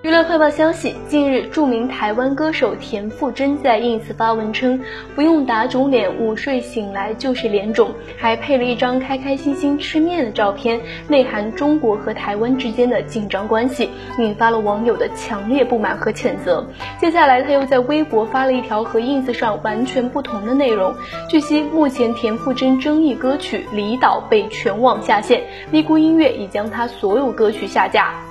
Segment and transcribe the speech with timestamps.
[0.00, 4.80] 娱乐快报消息近日著名台湾歌手田馥甄在 ins 发文称
[5.16, 13.90] 不用打肿脸午睡醒来就是脸肿还配了一张开开心心吃面的照片内涵中国和台湾之间的紧张关系
[14.20, 16.64] 引发了网友的强烈不满和谴责。
[17.00, 20.94] 接下来他又在微博发了一条和 ins 上完全不同的内容
[21.28, 25.42] 据悉目前田馥甄争议歌曲离岛被全网下线
[25.72, 28.27] 咪咕音乐已将他所有歌曲下架。